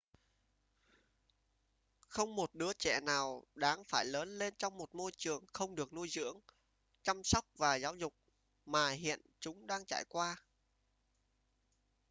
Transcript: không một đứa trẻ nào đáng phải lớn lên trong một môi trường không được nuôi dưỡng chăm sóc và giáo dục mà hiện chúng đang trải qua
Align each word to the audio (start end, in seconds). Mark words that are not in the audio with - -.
không 1.99 2.35
một 2.35 2.55
đứa 2.55 2.73
trẻ 2.73 2.99
nào 3.01 3.43
đáng 3.55 3.83
phải 3.83 4.05
lớn 4.05 4.37
lên 4.39 4.53
trong 4.57 4.77
một 4.77 4.95
môi 4.95 5.11
trường 5.17 5.45
không 5.53 5.75
được 5.75 5.93
nuôi 5.93 6.09
dưỡng 6.09 6.39
chăm 7.03 7.23
sóc 7.23 7.45
và 7.57 7.75
giáo 7.75 7.95
dục 7.95 8.13
mà 8.65 8.89
hiện 8.91 9.21
chúng 9.39 9.67
đang 9.67 9.85
trải 9.85 10.03
qua 10.09 10.37